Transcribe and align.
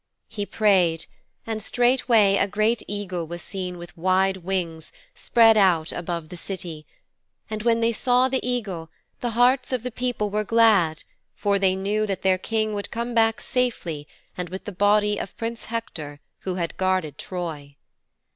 "''He 0.27 0.47
prayed, 0.47 1.05
and 1.45 1.61
straightway 1.61 2.35
a 2.37 2.47
great 2.47 2.81
eagle 2.87 3.27
was 3.27 3.43
seen 3.43 3.77
with 3.77 3.95
wide 3.95 4.37
wings 4.37 4.91
spread 5.13 5.57
out 5.57 5.91
above 5.91 6.29
the 6.29 6.37
City, 6.37 6.87
and 7.51 7.61
when 7.61 7.81
they 7.81 7.91
saw 7.93 8.27
the 8.27 8.43
eagle, 8.43 8.89
the 9.19 9.29
hearts 9.37 9.71
of 9.71 9.83
the 9.83 9.91
people 9.91 10.31
were 10.31 10.43
glad 10.43 11.03
for 11.35 11.59
they 11.59 11.75
knew 11.75 12.07
that 12.07 12.23
their 12.23 12.39
King 12.39 12.73
would 12.73 12.89
come 12.89 13.13
back 13.13 13.39
safely 13.39 14.07
and 14.35 14.49
with 14.49 14.65
the 14.65 14.71
body 14.71 15.19
of 15.19 15.37
Prince 15.37 15.65
Hector 15.65 16.19
who 16.39 16.55
had 16.55 16.77
guarded 16.77 17.19
Troy.' 17.19 17.75